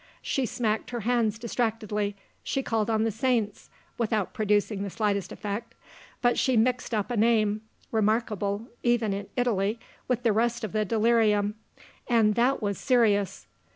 She 0.23 0.47
smacked 0.47 0.89
her 0.89 1.01
hands 1.01 1.37
distractedly; 1.37 2.15
she 2.41 2.63
called 2.63 2.89
on 2.89 3.03
the 3.03 3.11
saints 3.11 3.69
(without 3.99 4.33
producing 4.33 4.81
the 4.81 4.89
slightest 4.89 5.31
effect) 5.31 5.75
but 6.23 6.39
she 6.39 6.57
mixed 6.57 6.91
up 6.91 7.11
a 7.11 7.15
name, 7.17 7.61
remarkable 7.91 8.65
even 8.81 9.13
in 9.13 9.27
Italy, 9.37 9.77
with 10.07 10.23
the 10.23 10.33
rest 10.33 10.63
of 10.63 10.71
the 10.71 10.85
delirium; 10.85 11.53
and 12.07 12.33
that 12.33 12.63
was 12.63 12.79
serious. 12.79 13.45